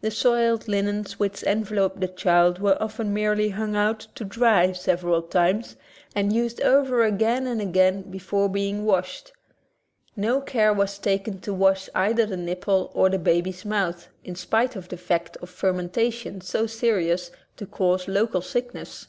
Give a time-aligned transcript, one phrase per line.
[0.00, 5.02] The soiled linens which enveloped the child were often merely hung out to dry sev
[5.02, 5.76] eral times
[6.16, 9.32] and used over again and again be fore being washed.
[10.16, 14.74] No care was taken to wash either the nipple or the baby's mouth, in spite
[14.74, 19.06] of the fact of fermentation so serious to cause local sickness.